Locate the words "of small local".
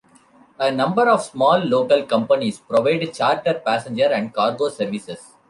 1.07-2.01